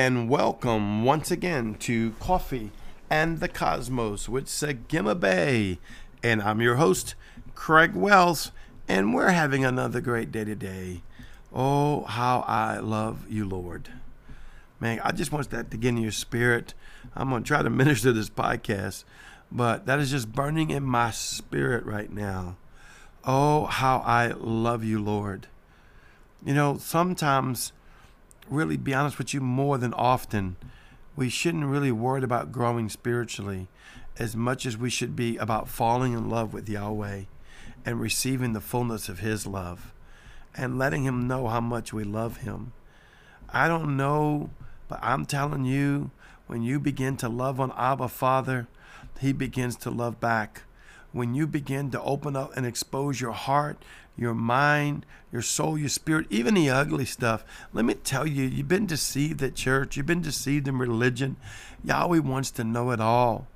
and 0.00 0.28
welcome 0.28 1.02
once 1.02 1.28
again 1.28 1.74
to 1.74 2.12
Coffee 2.20 2.70
and 3.10 3.40
the 3.40 3.48
Cosmos 3.48 4.28
with 4.28 4.46
Sagima 4.46 5.18
Bay. 5.18 5.80
And 6.22 6.40
I'm 6.40 6.60
your 6.60 6.76
host, 6.76 7.16
Craig 7.56 7.96
Wells, 7.96 8.52
and 8.86 9.12
we're 9.12 9.30
having 9.30 9.64
another 9.64 10.00
great 10.00 10.30
day 10.30 10.44
today. 10.44 11.02
Oh, 11.52 12.04
how 12.04 12.44
I 12.46 12.78
love 12.78 13.28
you, 13.28 13.44
Lord. 13.44 13.88
Man, 14.78 15.00
I 15.02 15.10
just 15.10 15.32
want 15.32 15.50
that 15.50 15.72
to 15.72 15.76
get 15.76 15.88
in 15.88 15.98
your 15.98 16.12
spirit. 16.12 16.74
I'm 17.16 17.30
going 17.30 17.42
to 17.42 17.48
try 17.48 17.62
to 17.62 17.68
minister 17.68 18.12
this 18.12 18.30
podcast, 18.30 19.02
but 19.50 19.86
that 19.86 19.98
is 19.98 20.12
just 20.12 20.32
burning 20.32 20.70
in 20.70 20.84
my 20.84 21.10
spirit 21.10 21.84
right 21.84 22.12
now. 22.12 22.56
Oh, 23.24 23.64
how 23.64 24.04
I 24.06 24.28
love 24.28 24.84
you, 24.84 25.02
Lord. 25.02 25.48
You 26.46 26.54
know, 26.54 26.78
sometimes 26.78 27.72
really 28.50 28.76
be 28.76 28.94
honest 28.94 29.18
with 29.18 29.34
you 29.34 29.40
more 29.40 29.78
than 29.78 29.94
often, 29.94 30.56
we 31.16 31.28
shouldn't 31.28 31.66
really 31.66 31.92
worry 31.92 32.22
about 32.22 32.52
growing 32.52 32.88
spiritually 32.88 33.68
as 34.18 34.36
much 34.36 34.66
as 34.66 34.76
we 34.76 34.90
should 34.90 35.14
be 35.14 35.36
about 35.36 35.68
falling 35.68 36.12
in 36.12 36.28
love 36.28 36.52
with 36.52 36.68
Yahweh 36.68 37.22
and 37.84 38.00
receiving 38.00 38.52
the 38.52 38.60
fullness 38.60 39.08
of 39.08 39.20
His 39.20 39.46
love 39.46 39.92
and 40.54 40.78
letting 40.78 41.04
Him 41.04 41.28
know 41.28 41.48
how 41.48 41.60
much 41.60 41.92
we 41.92 42.04
love 42.04 42.38
Him. 42.38 42.72
I 43.50 43.68
don't 43.68 43.96
know, 43.96 44.50
but 44.88 44.98
I'm 45.02 45.24
telling 45.24 45.64
you, 45.64 46.10
when 46.46 46.62
you 46.62 46.80
begin 46.80 47.16
to 47.18 47.28
love 47.28 47.60
on 47.60 47.72
Abba 47.76 48.08
Father, 48.08 48.66
He 49.20 49.32
begins 49.32 49.76
to 49.76 49.90
love 49.90 50.20
back. 50.20 50.62
When 51.12 51.34
you 51.34 51.46
begin 51.46 51.90
to 51.92 52.02
open 52.02 52.36
up 52.36 52.56
and 52.56 52.66
expose 52.66 53.20
your 53.20 53.32
heart, 53.32 53.82
your 54.18 54.34
mind, 54.34 55.06
your 55.32 55.42
soul, 55.42 55.78
your 55.78 55.88
spirit, 55.88 56.26
even 56.28 56.54
the 56.54 56.68
ugly 56.68 57.04
stuff. 57.04 57.44
Let 57.72 57.84
me 57.84 57.94
tell 57.94 58.26
you, 58.26 58.44
you've 58.44 58.68
been 58.68 58.86
deceived 58.86 59.42
at 59.42 59.54
church, 59.54 59.96
you've 59.96 60.06
been 60.06 60.20
deceived 60.20 60.66
in 60.66 60.76
religion. 60.76 61.36
Yahweh 61.84 62.18
wants 62.18 62.50
to 62.52 62.64
know 62.64 62.90
it 62.90 63.00
all. 63.00 63.46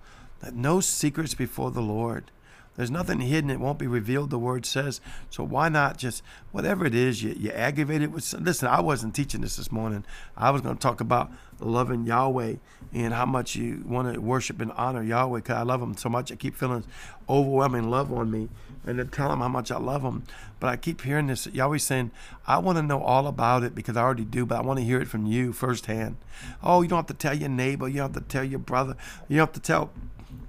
That 0.41 0.55
no 0.55 0.81
secrets 0.81 1.34
before 1.34 1.72
the 1.72 1.83
Lord. 1.83 2.31
There's 2.77 2.91
nothing 2.91 3.20
hidden, 3.20 3.51
it 3.51 3.61
won't 3.61 3.78
be 3.78 3.87
revealed, 3.87 4.31
the 4.31 4.39
word 4.39 4.65
says. 4.65 5.01
So 5.28 5.45
why 5.45 5.69
not 5.69 5.98
just, 5.98 6.23
whatever 6.53 6.87
it 6.87 6.95
is, 6.95 7.23
you, 7.23 7.34
you 7.39 7.51
aggravate 7.51 8.01
it 8.01 8.11
with. 8.11 8.33
Listen, 8.33 8.69
I 8.69 8.81
wasn't 8.81 9.15
teaching 9.15 9.42
this 9.42 9.56
this 9.56 9.70
morning. 9.70 10.05
I 10.37 10.51
was 10.51 10.62
going 10.62 10.77
to 10.77 10.81
talk 10.81 11.00
about 11.00 11.31
loving 11.61 12.06
Yahweh 12.06 12.56
and 12.93 13.15
how 13.15 13.27
much 13.27 13.56
you 13.56 13.84
want 13.87 14.12
to 14.12 14.20
worship 14.20 14.61
and 14.61 14.73
honor 14.73 15.03
Yahweh 15.03 15.41
because 15.41 15.56
I 15.56 15.62
love 15.62 15.83
Him 15.83 15.97
so 15.97 16.09
much. 16.09 16.33
I 16.33 16.37
keep 16.37 16.56
feeling 16.56 16.84
overwhelming 17.28 17.91
love 17.91 18.12
on 18.12 18.31
me 18.31 18.48
and 18.87 18.98
to 18.98 19.05
tell 19.05 19.33
Him 19.33 19.41
how 19.41 19.48
much 19.48 19.70
I 19.70 19.78
love 19.78 20.03
Him. 20.03 20.25
But 20.59 20.69
I 20.69 20.77
keep 20.77 21.03
hearing 21.03 21.27
this. 21.27 21.47
Yahweh 21.47 21.78
saying, 21.78 22.11
I 22.47 22.59
want 22.59 22.78
to 22.78 22.83
know 22.83 23.03
all 23.03 23.27
about 23.27 23.65
it 23.65 23.75
because 23.75 23.97
I 23.98 24.03
already 24.03 24.25
do, 24.25 24.47
but 24.47 24.59
I 24.59 24.62
want 24.62 24.78
to 24.78 24.84
hear 24.84 25.00
it 25.00 25.09
from 25.09 25.27
you 25.27 25.53
firsthand. 25.53 26.17
Oh, 26.62 26.81
you 26.81 26.89
don't 26.89 26.98
have 26.98 27.06
to 27.06 27.15
tell 27.15 27.34
your 27.34 27.48
neighbor. 27.48 27.87
You 27.87 27.98
don't 27.98 28.15
have 28.15 28.23
to 28.23 28.28
tell 28.28 28.45
your 28.45 28.59
brother. 28.59 28.97
You 29.28 29.37
don't 29.37 29.48
have 29.48 29.55
to 29.55 29.61
tell 29.61 29.91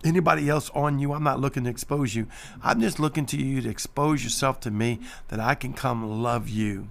anybody 0.04 0.50
else 0.50 0.70
on 0.74 1.00
you. 1.00 1.14
I'm 1.14 1.24
not 1.24 1.40
looking 1.40 1.64
to 1.64 1.70
expose 1.70 2.16
you. 2.16 2.28
I'm 2.62 2.82
just 2.82 3.00
looking 3.00 3.26
to 3.28 3.38
you 3.38 3.62
to 3.62 3.70
expose 3.70 4.24
yourself 4.24 4.60
to 4.62 4.72
me 4.72 5.00
that 5.30 5.40
I 5.40 5.56
can 5.56 5.74
come 5.74 6.22
love 6.22 6.50
you. 6.50 6.90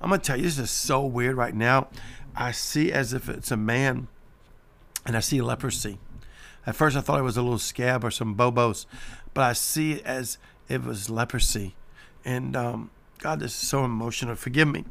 I'm 0.00 0.08
going 0.08 0.20
to 0.20 0.26
tell 0.26 0.36
you, 0.36 0.44
this 0.44 0.58
is 0.58 0.70
so 0.70 1.04
weird 1.04 1.36
right 1.36 1.54
now. 1.54 1.88
I 2.34 2.52
see 2.52 2.92
as 2.92 3.12
if 3.12 3.28
it's 3.28 3.50
a 3.50 3.56
man 3.56 4.08
and 5.06 5.16
I 5.16 5.20
see 5.20 5.40
leprosy. 5.40 5.98
At 6.66 6.76
first, 6.76 6.96
I 6.96 7.00
thought 7.00 7.18
it 7.18 7.22
was 7.22 7.36
a 7.36 7.42
little 7.42 7.58
scab 7.58 8.04
or 8.04 8.10
some 8.10 8.36
bobos, 8.36 8.86
but 9.32 9.42
I 9.42 9.52
see 9.52 9.92
it 9.92 10.04
as 10.04 10.36
it 10.68 10.82
was 10.82 11.08
leprosy. 11.08 11.76
And 12.24 12.56
um, 12.56 12.90
God, 13.18 13.40
this 13.40 13.52
is 13.52 13.68
so 13.68 13.84
emotional. 13.84 14.34
Forgive 14.34 14.68
me. 14.68 14.84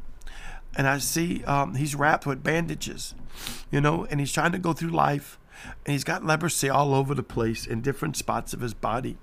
And 0.76 0.86
I 0.86 0.98
see 0.98 1.44
um, 1.44 1.74
he's 1.74 1.94
wrapped 1.94 2.26
with 2.26 2.42
bandages, 2.42 3.14
you 3.70 3.80
know, 3.80 4.06
and 4.06 4.20
he's 4.20 4.32
trying 4.32 4.52
to 4.52 4.58
go 4.58 4.72
through 4.72 4.90
life 4.90 5.38
and 5.84 5.92
he's 5.92 6.04
got 6.04 6.24
leprosy 6.24 6.68
all 6.68 6.94
over 6.94 7.14
the 7.14 7.22
place 7.22 7.66
in 7.66 7.80
different 7.80 8.16
spots 8.16 8.52
of 8.52 8.60
his 8.60 8.74
body. 8.74 9.16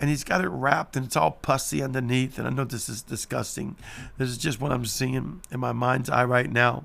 And 0.00 0.08
he's 0.08 0.24
got 0.24 0.44
it 0.44 0.48
wrapped 0.48 0.96
and 0.96 1.06
it's 1.06 1.16
all 1.16 1.32
pussy 1.32 1.82
underneath. 1.82 2.38
And 2.38 2.46
I 2.46 2.50
know 2.50 2.64
this 2.64 2.88
is 2.88 3.02
disgusting. 3.02 3.76
This 4.16 4.28
is 4.28 4.38
just 4.38 4.60
what 4.60 4.72
I'm 4.72 4.86
seeing 4.86 5.40
in 5.50 5.60
my 5.60 5.72
mind's 5.72 6.08
eye 6.08 6.24
right 6.24 6.50
now. 6.50 6.84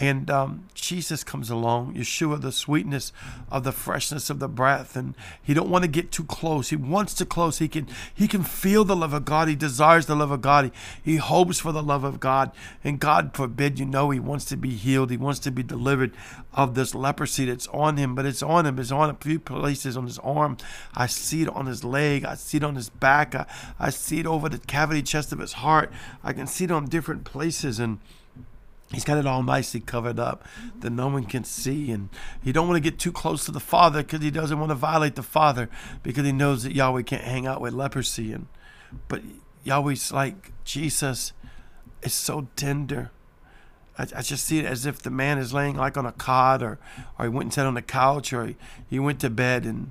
And 0.00 0.30
um, 0.30 0.68
Jesus 0.74 1.24
comes 1.24 1.50
along, 1.50 1.94
Yeshua, 1.94 2.40
the 2.40 2.52
sweetness 2.52 3.12
of 3.50 3.64
the 3.64 3.72
freshness 3.72 4.30
of 4.30 4.38
the 4.38 4.46
breath, 4.46 4.94
and 4.94 5.14
he 5.42 5.54
don't 5.54 5.68
want 5.68 5.82
to 5.82 5.90
get 5.90 6.12
too 6.12 6.22
close. 6.22 6.70
He 6.70 6.76
wants 6.76 7.14
to 7.14 7.26
close. 7.26 7.58
He 7.58 7.66
can 7.66 7.88
he 8.14 8.28
can 8.28 8.44
feel 8.44 8.84
the 8.84 8.94
love 8.94 9.12
of 9.12 9.24
God. 9.24 9.48
He 9.48 9.56
desires 9.56 10.06
the 10.06 10.14
love 10.14 10.30
of 10.30 10.40
God. 10.40 10.66
He, 11.02 11.12
he 11.12 11.16
hopes 11.16 11.58
for 11.58 11.72
the 11.72 11.82
love 11.82 12.04
of 12.04 12.20
God. 12.20 12.52
And 12.84 13.00
God 13.00 13.34
forbid, 13.34 13.80
you 13.80 13.86
know, 13.86 14.10
he 14.10 14.20
wants 14.20 14.44
to 14.46 14.56
be 14.56 14.70
healed. 14.70 15.10
He 15.10 15.16
wants 15.16 15.40
to 15.40 15.50
be 15.50 15.64
delivered 15.64 16.12
of 16.52 16.76
this 16.76 16.94
leprosy 16.94 17.46
that's 17.46 17.66
on 17.68 17.96
him. 17.96 18.14
But 18.14 18.24
it's 18.24 18.42
on 18.42 18.66
him. 18.66 18.78
It's 18.78 18.92
on 18.92 19.10
a 19.10 19.14
few 19.14 19.40
places 19.40 19.96
on 19.96 20.04
his 20.04 20.20
arm. 20.20 20.58
I 20.94 21.06
see 21.06 21.42
it 21.42 21.48
on 21.48 21.66
his 21.66 21.82
leg. 21.82 22.24
I 22.24 22.36
see 22.36 22.58
it 22.58 22.64
on 22.64 22.76
his 22.76 22.88
back. 22.88 23.34
I, 23.34 23.46
I 23.80 23.90
see 23.90 24.20
it 24.20 24.26
over 24.26 24.48
the 24.48 24.58
cavity 24.58 25.02
chest 25.02 25.32
of 25.32 25.40
his 25.40 25.54
heart. 25.54 25.90
I 26.22 26.32
can 26.32 26.46
see 26.46 26.66
it 26.66 26.70
on 26.70 26.84
different 26.84 27.24
places 27.24 27.80
and 27.80 27.98
He's 28.90 29.04
got 29.04 29.18
it 29.18 29.26
all 29.26 29.42
nicely 29.42 29.80
covered 29.80 30.18
up 30.18 30.46
that 30.80 30.90
no 30.90 31.08
one 31.08 31.24
can 31.24 31.44
see. 31.44 31.90
And 31.90 32.08
he 32.42 32.52
don't 32.52 32.66
want 32.66 32.82
to 32.82 32.90
get 32.90 32.98
too 32.98 33.12
close 33.12 33.44
to 33.44 33.52
the 33.52 33.60
Father 33.60 34.02
because 34.02 34.22
he 34.22 34.30
doesn't 34.30 34.58
want 34.58 34.70
to 34.70 34.74
violate 34.74 35.14
the 35.14 35.22
Father 35.22 35.68
because 36.02 36.24
he 36.24 36.32
knows 36.32 36.62
that 36.62 36.74
Yahweh 36.74 37.02
can't 37.02 37.24
hang 37.24 37.46
out 37.46 37.60
with 37.60 37.74
leprosy. 37.74 38.32
And 38.32 38.46
But 39.06 39.22
Yahweh's 39.62 40.10
like, 40.10 40.52
Jesus 40.64 41.32
is 42.02 42.14
so 42.14 42.48
tender. 42.56 43.10
I, 43.98 44.06
I 44.16 44.22
just 44.22 44.46
see 44.46 44.58
it 44.58 44.64
as 44.64 44.86
if 44.86 45.02
the 45.02 45.10
man 45.10 45.36
is 45.36 45.52
laying 45.52 45.76
like 45.76 45.98
on 45.98 46.06
a 46.06 46.12
cot 46.12 46.62
or, 46.62 46.78
or 47.18 47.26
he 47.26 47.28
went 47.28 47.46
and 47.46 47.54
sat 47.54 47.66
on 47.66 47.74
the 47.74 47.82
couch 47.82 48.32
or 48.32 48.46
he, 48.46 48.56
he 48.88 48.98
went 48.98 49.20
to 49.20 49.28
bed 49.28 49.66
and, 49.66 49.90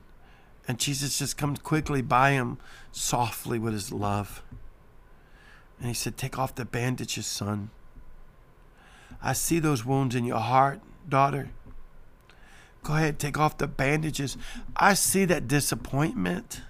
and 0.67 0.79
Jesus 0.79 1.19
just 1.19 1.37
comes 1.37 1.59
quickly 1.59 2.01
by 2.01 2.31
him 2.31 2.57
softly 2.91 3.59
with 3.59 3.73
his 3.73 3.91
love. 3.91 4.41
And 5.79 5.87
he 5.87 5.93
said, 5.93 6.17
Take 6.17 6.39
off 6.39 6.55
the 6.55 6.65
bandages, 6.65 7.27
son. 7.27 7.69
I 9.21 9.33
see 9.33 9.59
those 9.59 9.85
wounds 9.85 10.15
in 10.15 10.25
your 10.25 10.39
heart, 10.39 10.79
daughter. 11.07 11.49
Go 12.83 12.93
ahead, 12.95 13.19
take 13.19 13.37
off 13.37 13.57
the 13.57 13.67
bandages. 13.67 14.37
I 14.75 14.93
see 14.93 15.25
that 15.25 15.47
disappointment. 15.47 16.61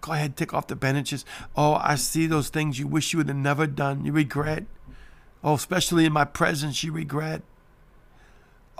Go 0.00 0.12
ahead, 0.12 0.36
take 0.36 0.52
off 0.52 0.66
the 0.66 0.76
bandages. 0.76 1.24
Oh, 1.56 1.74
I 1.74 1.94
see 1.94 2.26
those 2.26 2.50
things 2.50 2.78
you 2.78 2.86
wish 2.86 3.12
you 3.12 3.18
would 3.18 3.28
have 3.28 3.36
never 3.36 3.66
done. 3.66 4.04
You 4.04 4.12
regret. 4.12 4.64
Oh, 5.42 5.54
especially 5.54 6.04
in 6.04 6.12
my 6.12 6.24
presence, 6.24 6.84
you 6.84 6.92
regret. 6.92 7.42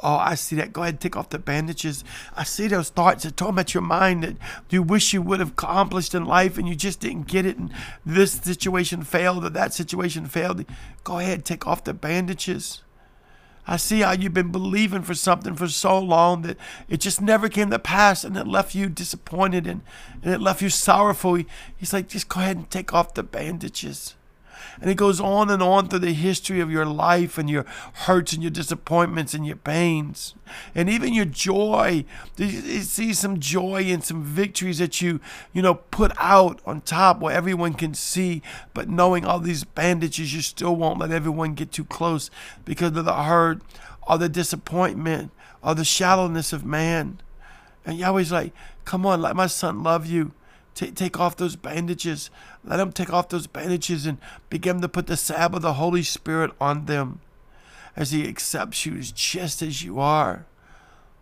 Oh, 0.03 0.17
I 0.17 0.35
see 0.35 0.57
that. 0.57 0.73
Go 0.73 0.83
ahead, 0.83 1.01
take 1.01 1.17
off 1.17 1.31
the 1.31 1.39
bandages. 1.39 2.05
I 2.37 2.45
see 2.45 2.67
those 2.67 2.91
thoughts 2.91 3.25
that 3.25 3.37
torment 3.37 3.75
your 3.75 3.83
mind 3.83 4.23
that 4.23 4.37
you 4.69 4.83
wish 4.83 5.15
you 5.15 5.23
would 5.23 5.41
have 5.41 5.51
accomplished 5.51 6.15
in 6.15 6.25
life 6.25 6.59
and 6.59 6.69
you 6.69 6.75
just 6.75 7.01
didn't 7.01 7.27
get 7.27 7.47
it. 7.47 7.57
And 7.57 7.73
this 8.05 8.33
situation 8.33 9.03
failed 9.03 9.45
or 9.45 9.51
that 9.51 9.73
situation 9.73 10.27
failed. 10.27 10.65
Go 11.05 11.19
ahead, 11.19 11.45
take 11.45 11.67
off 11.67 11.85
the 11.85 11.95
bandages. 11.95 12.83
I 13.67 13.79
see 13.79 14.01
how 14.01 14.13
you've 14.13 14.35
been 14.35 14.53
believing 14.53 15.03
for 15.03 15.15
something 15.15 15.55
for 15.55 15.69
so 15.69 15.99
long 15.99 16.43
that 16.43 16.59
it 16.89 17.01
just 17.01 17.23
never 17.23 17.49
came 17.49 17.71
to 17.71 17.79
pass 17.79 18.23
and 18.23 18.37
it 18.37 18.47
left 18.47 18.75
you 18.75 18.91
disappointed 18.91 19.67
and, 19.67 19.81
and 20.23 20.35
it 20.35 20.41
left 20.41 20.61
you 20.61 20.69
sorrowful. 20.69 21.43
He's 21.75 21.93
like, 21.93 22.09
just 22.09 22.29
go 22.29 22.41
ahead 22.41 22.59
and 22.59 22.71
take 22.71 22.93
off 22.93 23.15
the 23.15 23.23
bandages. 23.23 24.17
And 24.81 24.91
it 24.91 24.97
goes 24.97 25.21
on 25.21 25.51
and 25.51 25.63
on 25.63 25.89
through 25.89 26.01
the 26.01 26.13
history 26.13 26.61
of 26.61 26.71
your 26.71 26.87
life 26.87 27.39
and 27.39 27.49
your 27.49 27.65
hurts 27.93 28.33
and 28.33 28.43
your 28.43 28.51
disappointments 28.51 29.35
and 29.35 29.47
your 29.47 29.57
pains. 29.57 30.35
And 30.75 30.89
even 30.89 31.15
your 31.15 31.25
joy. 31.25 32.05
You 32.37 32.81
see 32.81 33.13
some 33.13 33.41
joy 33.41 33.85
and 33.85 34.03
some 34.05 34.23
victories 34.23 34.79
that 34.79 35.01
you, 35.01 35.21
you 35.53 35.63
know, 35.63 35.75
put 35.75 36.13
out 36.19 36.61
on 36.67 36.81
top 36.81 37.21
where 37.21 37.35
everyone 37.35 37.75
can 37.75 37.95
see. 37.95 38.43
But 38.73 38.89
knowing 38.89 39.25
all 39.25 39.41
these 39.41 39.65
bandages, 39.65 40.35
you 40.35 40.43
still 40.43 40.77
won't 40.77 40.99
let 40.99 41.13
everyone 41.13 41.55
get 41.55 41.73
too 41.73 41.85
close 41.85 42.31
because 42.65 42.97
of 42.97 43.05
the 43.05 43.13
hurt 43.13 43.61
or 44.07 44.19
the 44.19 44.29
disappointment 44.29 45.31
or 45.63 45.75
the 45.75 45.85
shallowness 45.85 46.53
of 46.53 46.65
man. 46.65 47.21
And 47.87 47.99
Yahweh's 47.99 48.33
like, 48.33 48.53
come 48.85 49.07
on, 49.07 49.23
let 49.23 49.37
my 49.37 49.47
son 49.47 49.83
love 49.83 50.07
you. 50.07 50.33
Take, 50.75 50.95
take 50.95 51.21
off 51.21 51.37
those 51.37 51.57
bandages. 51.57 52.31
Let 52.65 52.79
them 52.79 52.93
take 52.93 53.13
off 53.13 53.29
those 53.29 53.47
bandages 53.47 54.07
and 54.07 54.19
begin 54.51 54.81
to 54.81 54.89
put 54.89 55.07
the 55.07 55.17
salve 55.17 55.55
of 55.55 55.63
the 55.63 55.75
Holy 55.75 56.03
Spirit 56.03 56.51
on 56.61 56.87
them 56.87 57.21
as 57.97 58.11
He 58.11 58.29
accepts 58.29 58.85
you 58.85 59.01
just 59.01 59.63
as 59.63 59.83
you 59.83 60.01
are. 60.01 60.47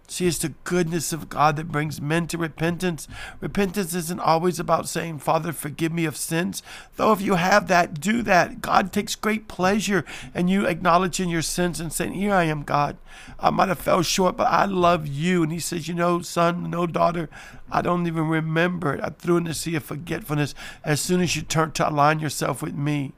See, 0.09 0.27
it's 0.27 0.39
the 0.39 0.53
goodness 0.65 1.13
of 1.15 1.31
God 1.31 1.57
that 1.57 1.73
brings 1.73 2.01
men 2.01 2.27
to 2.27 2.37
repentance. 2.37 3.09
Repentance 3.41 3.95
isn't 3.95 4.21
always 4.21 4.61
about 4.61 4.87
saying, 4.87 5.21
Father, 5.21 5.53
forgive 5.53 5.91
me 5.91 6.05
of 6.05 6.19
sins. 6.19 6.63
Though 6.97 7.13
if 7.13 7.23
you 7.23 7.37
have 7.37 7.67
that, 7.69 7.99
do 7.99 8.23
that. 8.23 8.61
God 8.61 8.93
takes 8.93 9.15
great 9.15 9.49
pleasure 9.49 10.05
in 10.35 10.49
you 10.49 10.67
acknowledging 10.67 11.31
your 11.31 11.41
sins 11.41 11.81
and 11.81 11.93
saying, 11.93 12.13
Here 12.13 12.35
I 12.35 12.45
am, 12.45 12.63
God. 12.63 12.99
I 13.41 13.49
might 13.51 13.71
have 13.71 13.79
fell 13.79 14.03
short, 14.03 14.37
but 14.37 14.49
I 14.49 14.67
love 14.67 15.07
you. 15.07 15.43
And 15.43 15.53
He 15.53 15.61
says, 15.61 15.89
You 15.89 15.95
know, 15.95 16.21
son, 16.21 16.69
no 16.69 16.87
daughter, 16.87 17.31
I 17.71 17.81
don't 17.81 18.07
even 18.07 18.29
remember 18.29 18.95
it. 18.95 19.01
I 19.03 19.11
threw 19.11 19.39
in 19.39 19.45
the 19.45 19.55
sea 19.55 19.77
of 19.77 19.85
forgetfulness 19.85 20.55
as 20.85 21.01
soon 21.01 21.23
as 21.23 21.37
you 21.37 21.43
turn 21.43 21.73
to 21.73 21.89
align 21.89 22.19
yourself 22.19 22.61
with 22.61 22.75
me. 22.75 23.13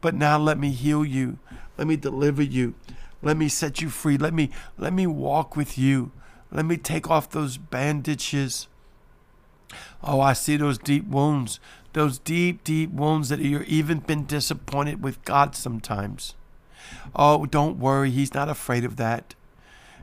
But 0.00 0.16
now 0.16 0.38
let 0.38 0.58
me 0.58 0.70
heal 0.70 1.04
you. 1.04 1.38
Let 1.78 1.86
me 1.86 1.96
deliver 1.96 2.42
you. 2.42 2.74
Let 3.22 3.36
me 3.36 3.48
set 3.48 3.80
you 3.80 3.88
free. 3.88 4.18
Let 4.18 4.34
me 4.34 4.50
let 4.76 4.92
me 4.92 5.06
walk 5.06 5.56
with 5.56 5.78
you. 5.78 6.10
Let 6.52 6.66
me 6.66 6.76
take 6.76 7.10
off 7.10 7.30
those 7.30 7.56
bandages. 7.56 8.68
Oh, 10.02 10.20
I 10.20 10.34
see 10.34 10.56
those 10.58 10.76
deep 10.76 11.06
wounds, 11.06 11.60
those 11.94 12.18
deep, 12.18 12.62
deep 12.62 12.90
wounds 12.90 13.30
that 13.30 13.40
you've 13.40 13.66
even 13.66 14.00
been 14.00 14.26
disappointed 14.26 15.02
with 15.02 15.24
God 15.24 15.56
sometimes. 15.56 16.34
Oh, 17.16 17.46
don't 17.46 17.78
worry. 17.78 18.10
He's 18.10 18.34
not 18.34 18.50
afraid 18.50 18.84
of 18.84 18.96
that. 18.96 19.34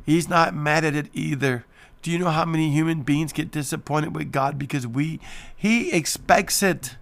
He's 0.05 0.27
not 0.27 0.55
mad 0.55 0.83
at 0.83 0.95
it 0.95 1.09
either. 1.13 1.65
Do 2.01 2.09
you 2.09 2.17
know 2.17 2.31
how 2.31 2.45
many 2.45 2.71
human 2.71 3.03
beings 3.03 3.33
get 3.33 3.51
disappointed 3.51 4.15
with 4.15 4.31
God 4.31 4.57
because 4.57 4.87
we 4.87 5.19
he 5.55 5.91
expects 5.91 6.63
it? 6.63 6.95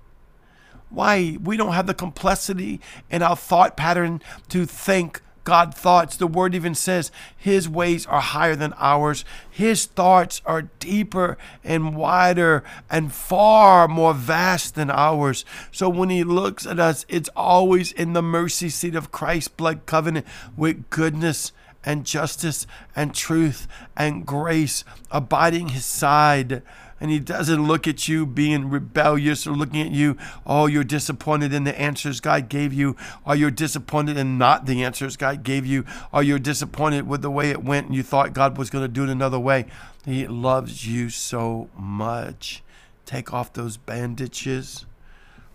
Why? 0.89 1.37
We 1.41 1.55
don't 1.55 1.73
have 1.73 1.87
the 1.87 1.93
complexity 1.93 2.81
in 3.09 3.21
our 3.21 3.35
thought 3.35 3.77
pattern 3.77 4.21
to 4.49 4.65
think 4.65 5.21
God 5.47 5.73
thoughts. 5.73 6.17
The 6.17 6.27
word 6.27 6.53
even 6.53 6.75
says 6.75 7.09
his 7.37 7.69
ways 7.69 8.05
are 8.05 8.19
higher 8.19 8.57
than 8.57 8.73
ours. 8.75 9.23
His 9.49 9.85
thoughts 9.85 10.41
are 10.45 10.63
deeper 10.63 11.37
and 11.63 11.95
wider 11.95 12.65
and 12.91 13.13
far 13.13 13.87
more 13.87 14.13
vast 14.13 14.75
than 14.75 14.91
ours. 14.91 15.45
So 15.71 15.87
when 15.87 16.09
he 16.09 16.25
looks 16.25 16.67
at 16.67 16.81
us, 16.81 17.05
it's 17.07 17.29
always 17.33 17.93
in 17.93 18.11
the 18.11 18.21
mercy 18.21 18.67
seat 18.67 18.93
of 18.93 19.13
Christ's 19.13 19.47
blood 19.47 19.85
covenant 19.85 20.25
with 20.57 20.89
goodness 20.89 21.53
and 21.87 22.05
justice 22.05 22.67
and 22.97 23.15
truth 23.15 23.65
and 23.95 24.25
grace 24.25 24.83
abiding 25.09 25.69
his 25.69 25.85
side 25.85 26.61
and 26.99 27.11
he 27.11 27.19
doesn't 27.19 27.65
look 27.65 27.87
at 27.87 28.07
you 28.07 28.25
being 28.25 28.69
rebellious 28.69 29.45
or 29.45 29.51
looking 29.51 29.81
at 29.81 29.91
you, 29.91 30.17
oh, 30.45 30.65
you're 30.65 30.83
disappointed 30.83 31.53
in 31.53 31.63
the 31.63 31.79
answers 31.79 32.19
God 32.19 32.49
gave 32.49 32.73
you, 32.73 32.95
or 33.23 33.35
you're 33.35 33.51
disappointed 33.51 34.17
in 34.17 34.37
not 34.39 34.65
the 34.65 34.83
answers 34.83 35.15
God 35.15 35.43
gave 35.43 35.65
you, 35.65 35.85
or 36.11 36.23
you're 36.23 36.39
disappointed 36.39 37.07
with 37.07 37.21
the 37.21 37.29
way 37.29 37.51
it 37.51 37.63
went 37.63 37.85
and 37.85 37.95
you 37.95 38.01
thought 38.01 38.33
God 38.33 38.57
was 38.57 38.71
going 38.71 38.83
to 38.83 38.87
do 38.87 39.03
it 39.03 39.09
another 39.09 39.39
way. 39.39 39.67
He 40.05 40.25
loves 40.27 40.87
you 40.87 41.09
so 41.09 41.69
much. 41.77 42.63
Take 43.05 43.31
off 43.31 43.53
those 43.53 43.77
bandages. 43.77 44.87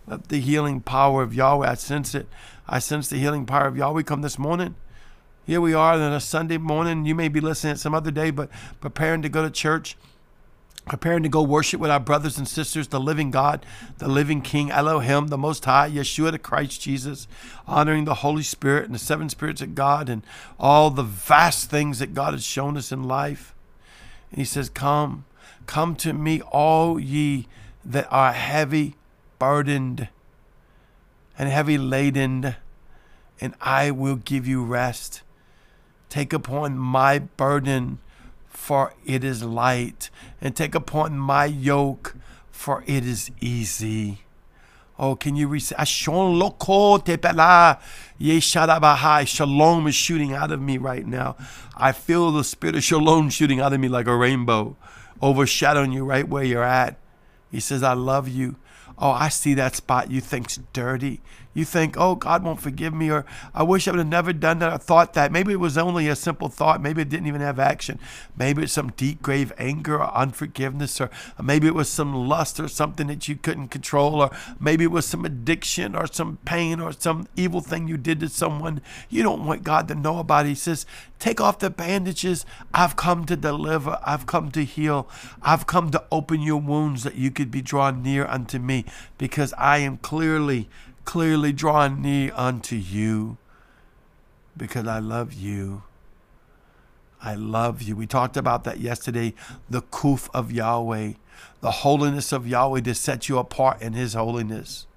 Let 0.07 0.29
the 0.29 0.39
healing 0.39 0.79
power 0.79 1.23
of 1.23 1.33
Yahweh, 1.33 1.69
I 1.69 1.73
sense 1.75 2.15
it. 2.15 2.27
I 2.67 2.79
sense 2.79 3.09
the 3.09 3.17
healing 3.17 3.45
power 3.45 3.67
of 3.67 3.75
Yahweh 3.75 4.03
come 4.03 4.21
this 4.21 4.39
morning. 4.39 4.75
Here 5.45 5.59
we 5.59 5.73
are 5.73 5.93
on 5.93 6.13
a 6.13 6.19
Sunday 6.19 6.57
morning. 6.57 7.05
You 7.05 7.15
may 7.15 7.27
be 7.27 7.41
listening 7.41 7.75
some 7.75 7.93
other 7.93 8.11
day, 8.11 8.31
but 8.31 8.49
preparing 8.79 9.21
to 9.23 9.29
go 9.29 9.43
to 9.43 9.51
church 9.51 9.97
preparing 10.87 11.23
to 11.23 11.29
go 11.29 11.41
worship 11.41 11.79
with 11.79 11.89
our 11.89 11.99
brothers 11.99 12.37
and 12.37 12.47
sisters, 12.47 12.89
the 12.89 12.99
living 12.99 13.31
God, 13.31 13.65
the 13.99 14.07
living 14.07 14.41
King, 14.41 14.69
Elohim, 14.69 15.27
the 15.27 15.37
Most 15.37 15.63
High, 15.65 15.89
Yeshua 15.89 16.31
the 16.31 16.39
Christ 16.39 16.81
Jesus, 16.81 17.27
honoring 17.67 18.05
the 18.05 18.15
Holy 18.15 18.43
Spirit 18.43 18.85
and 18.85 18.93
the 18.93 18.99
seven 18.99 19.29
spirits 19.29 19.61
of 19.61 19.75
God 19.75 20.09
and 20.09 20.23
all 20.59 20.89
the 20.89 21.03
vast 21.03 21.69
things 21.69 21.99
that 21.99 22.13
God 22.13 22.33
has 22.33 22.43
shown 22.43 22.75
us 22.75 22.91
in 22.91 23.03
life. 23.03 23.55
And 24.31 24.39
he 24.39 24.45
says, 24.45 24.69
Come, 24.69 25.25
come 25.65 25.95
to 25.97 26.13
me, 26.13 26.41
all 26.41 26.99
ye 26.99 27.47
that 27.85 28.07
are 28.11 28.33
heavy 28.33 28.95
burdened 29.39 30.09
and 31.37 31.49
heavy 31.49 31.77
laden, 31.77 32.55
and 33.39 33.55
I 33.61 33.91
will 33.91 34.17
give 34.17 34.47
you 34.47 34.63
rest. 34.63 35.21
Take 36.13 36.31
upon 36.31 36.77
my 36.77 37.17
burden 37.17 37.97
for 38.45 38.93
it 39.03 39.23
is 39.23 39.41
light, 39.43 40.11
and 40.39 40.55
take 40.55 40.75
upon 40.75 41.17
my 41.17 41.45
yoke, 41.45 42.15
for 42.51 42.83
it 42.85 43.03
is 43.03 43.31
easy. 43.41 44.19
Oh, 44.99 45.15
can 45.15 45.35
you 45.35 45.47
receive? 45.47 45.75
Shalom 45.87 46.37
is 49.87 49.95
shooting 49.95 50.33
out 50.33 50.51
of 50.51 50.61
me 50.61 50.77
right 50.77 51.07
now. 51.07 51.35
I 51.75 51.91
feel 51.91 52.31
the 52.31 52.43
spirit 52.43 52.75
of 52.75 52.83
shalom 52.83 53.31
shooting 53.31 53.59
out 53.59 53.73
of 53.73 53.79
me 53.79 53.87
like 53.87 54.05
a 54.05 54.15
rainbow, 54.15 54.77
overshadowing 55.19 55.93
you 55.93 56.05
right 56.05 56.29
where 56.29 56.43
you're 56.43 56.61
at. 56.61 56.99
He 57.49 57.59
says, 57.59 57.81
I 57.81 57.93
love 57.93 58.27
you. 58.27 58.57
Oh, 58.97 59.11
I 59.11 59.29
see 59.29 59.53
that 59.55 59.75
spot 59.75 60.11
you 60.11 60.21
think's 60.21 60.59
dirty. 60.71 61.21
You 61.55 61.65
think, 61.65 61.95
oh, 61.99 62.15
God 62.15 62.43
won't 62.43 62.59
forgive 62.59 62.95
me, 62.95 63.11
or 63.11 63.25
I 63.53 63.61
wish 63.61 63.87
I 63.87 63.91
would 63.91 63.99
have 63.99 64.07
never 64.07 64.33
done 64.33 64.57
that. 64.59 64.73
I 64.73 64.77
thought 64.77 65.13
that. 65.13 65.31
Maybe 65.31 65.53
it 65.53 65.59
was 65.59 65.77
only 65.77 66.07
a 66.07 66.15
simple 66.15 66.49
thought. 66.49 66.81
Maybe 66.81 67.03
it 67.03 67.09
didn't 67.09 67.27
even 67.27 67.41
have 67.41 67.59
action. 67.59 67.99
Maybe 68.35 68.63
it's 68.63 68.73
some 68.73 68.91
deep, 68.97 69.21
grave 69.21 69.53
anger 69.59 69.97
or 69.97 70.11
unforgiveness, 70.15 70.99
or 70.99 71.11
maybe 71.41 71.67
it 71.67 71.75
was 71.75 71.89
some 71.89 72.27
lust 72.27 72.59
or 72.59 72.67
something 72.67 73.05
that 73.05 73.27
you 73.27 73.35
couldn't 73.35 73.67
control, 73.67 74.21
or 74.21 74.31
maybe 74.59 74.83
it 74.83 74.91
was 74.91 75.05
some 75.05 75.25
addiction 75.25 75.95
or 75.95 76.07
some 76.07 76.39
pain 76.43 76.79
or 76.79 76.91
some 76.91 77.27
evil 77.35 77.61
thing 77.61 77.87
you 77.87 77.97
did 77.97 78.19
to 78.21 78.29
someone 78.29 78.81
you 79.09 79.21
don't 79.21 79.45
want 79.45 79.61
God 79.61 79.87
to 79.89 79.95
know 79.95 80.17
about. 80.17 80.47
He 80.47 80.55
says, 80.55 80.87
take 81.19 81.39
off 81.39 81.59
the 81.59 81.69
bandages. 81.69 82.47
I've 82.73 82.95
come 82.95 83.25
to 83.25 83.35
deliver. 83.35 83.99
I've 84.03 84.25
come 84.25 84.49
to 84.51 84.65
heal. 84.65 85.07
I've 85.43 85.67
come 85.67 85.91
to 85.91 86.03
open 86.11 86.41
your 86.41 86.59
wounds 86.59 87.03
that 87.03 87.15
you 87.15 87.29
could 87.29 87.51
be 87.51 87.61
drawn 87.61 88.01
near 88.01 88.25
unto 88.25 88.57
because 89.17 89.53
I 89.57 89.79
am 89.79 89.97
clearly 89.97 90.69
clearly 91.05 91.51
drawing 91.51 92.01
near 92.01 92.31
unto 92.35 92.75
you 92.75 93.37
because 94.55 94.87
I 94.87 94.99
love 94.99 95.33
you. 95.33 95.83
I 97.21 97.35
love 97.35 97.81
you. 97.81 97.95
We 97.95 98.05
talked 98.05 98.37
about 98.37 98.63
that 98.65 98.79
yesterday. 98.79 99.33
The 99.69 99.81
kuf 99.81 100.29
of 100.33 100.51
Yahweh, 100.51 101.13
the 101.61 101.71
holiness 101.71 102.31
of 102.31 102.47
Yahweh 102.47 102.81
to 102.81 102.93
set 102.93 103.29
you 103.29 103.37
apart 103.37 103.81
in 103.81 103.93
His 103.93 104.13
holiness. 104.13 104.87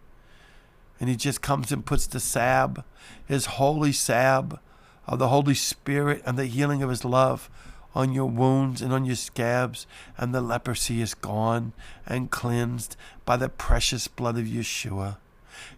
And 0.98 1.08
He 1.08 1.16
just 1.16 1.40
comes 1.40 1.70
and 1.70 1.86
puts 1.86 2.06
the 2.06 2.20
sab, 2.20 2.84
His 3.26 3.46
holy 3.46 3.92
sab 3.92 4.58
of 5.06 5.18
the 5.20 5.28
Holy 5.28 5.54
Spirit 5.54 6.22
and 6.26 6.36
the 6.36 6.46
healing 6.46 6.82
of 6.82 6.90
His 6.90 7.04
love 7.04 7.48
on 7.96 8.12
your 8.12 8.31
wounds 8.31 8.81
and 8.81 8.93
on 8.93 9.04
your 9.04 9.16
scabs, 9.16 9.88
and 10.16 10.32
the 10.32 10.40
leprosy 10.40 11.02
is 11.02 11.14
gone 11.14 11.72
and 12.06 12.31
cleansed 12.31 12.96
by 13.25 13.37
the 13.37 13.48
precious 13.48 14.06
blood 14.06 14.38
of 14.38 14.44
Yeshua 14.44 15.16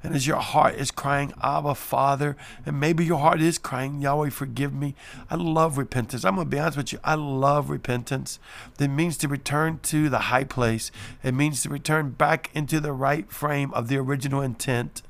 and 0.03 0.15
as 0.15 0.26
your 0.26 0.38
heart 0.38 0.75
is 0.76 0.91
crying, 0.91 1.32
Abba, 1.43 1.75
Father, 1.75 2.37
and 2.65 2.79
maybe 2.79 3.05
your 3.05 3.19
heart 3.19 3.41
is 3.41 3.59
crying, 3.59 4.00
Yahweh, 4.00 4.31
forgive 4.31 4.72
me. 4.72 4.94
I 5.31 5.37
love 5.37 5.79
repentance. 5.79 6.25
I'm 6.25 6.37
going 6.37 6.46
to 6.46 6.51
be 6.51 6.58
honest 6.58 6.77
with 6.77 6.93
you. 6.93 6.98
I 7.05 7.15
love 7.15 7.70
repentance. 7.70 8.39
It 8.79 8.89
means 8.89 9.17
to 9.19 9.29
return 9.29 9.81
to 9.84 10.08
the 10.08 10.19
high 10.19 10.44
place, 10.44 10.91
it 11.22 11.34
means 11.34 11.63
to 11.63 11.69
return 11.69 12.10
back 12.10 12.51
into 12.55 12.81
the 12.81 12.93
right 12.93 13.31
frame 13.31 13.72
of 13.75 13.89
the 13.89 13.96
original 13.96 14.41
intent. 14.41 15.03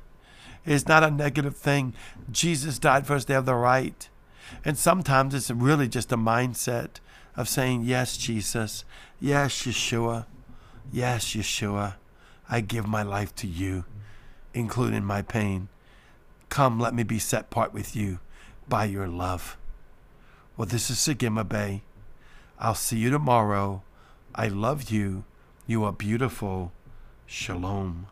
It's 0.65 0.87
not 0.87 1.03
a 1.03 1.11
negative 1.11 1.55
thing. 1.55 1.93
Jesus 2.31 2.79
died 2.79 3.07
for 3.07 3.13
us 3.13 3.25
to 3.25 3.33
have 3.33 3.45
the 3.45 3.55
right. 3.55 4.09
And 4.63 4.77
sometimes 4.77 5.33
it's 5.33 5.51
really 5.51 5.87
just 5.87 6.11
a 6.11 6.17
mindset 6.17 6.99
of 7.35 7.49
saying, 7.49 7.83
Yes, 7.83 8.17
Jesus. 8.17 8.83
Yes, 9.19 9.63
Yeshua. 9.63 10.25
Yes, 10.91 11.35
Yeshua. 11.35 11.95
I 12.49 12.61
give 12.61 12.87
my 12.87 13.03
life 13.03 13.35
to 13.35 13.47
you 13.47 13.85
including 14.53 15.03
my 15.03 15.21
pain. 15.21 15.69
Come, 16.49 16.79
let 16.79 16.93
me 16.93 17.03
be 17.03 17.19
set 17.19 17.41
apart 17.41 17.73
with 17.73 17.95
you 17.95 18.19
by 18.67 18.85
your 18.85 19.07
love. 19.07 19.57
Well, 20.57 20.65
this 20.65 20.89
is 20.89 20.97
Sagima 20.97 21.47
Bay. 21.47 21.83
I'll 22.59 22.75
see 22.75 22.97
you 22.97 23.09
tomorrow. 23.09 23.83
I 24.35 24.47
love 24.47 24.89
you. 24.89 25.23
You 25.67 25.83
are 25.83 25.93
beautiful. 25.93 26.71
Shalom. 27.25 28.07